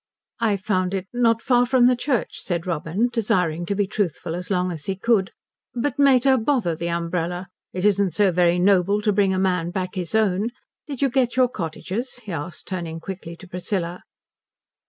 "I 0.39 0.57
found 0.57 0.95
it 0.95 1.05
not 1.13 1.43
far 1.43 1.67
from 1.67 1.85
the 1.85 1.95
church," 1.95 2.39
said 2.41 2.65
Robin, 2.65 3.07
desiring 3.13 3.67
to 3.67 3.75
be 3.75 3.85
truthful 3.85 4.33
as 4.33 4.49
long 4.49 4.71
as 4.71 4.85
he 4.87 4.95
could. 4.95 5.29
"But 5.75 5.99
mater, 5.99 6.37
bother 6.37 6.75
the 6.75 6.89
umbrella. 6.89 7.49
It 7.71 7.85
isn't 7.85 8.09
so 8.15 8.31
very 8.31 8.57
noble 8.57 9.03
to 9.03 9.13
bring 9.13 9.31
a 9.31 9.37
man 9.37 9.69
back 9.69 9.93
his 9.93 10.15
own. 10.15 10.49
Did 10.87 11.03
you 11.03 11.11
get 11.11 11.35
your 11.35 11.49
cottages?" 11.49 12.15
he 12.23 12.31
asked, 12.31 12.65
turning 12.67 12.99
quickly 12.99 13.35
to 13.35 13.47
Priscilla. 13.47 14.01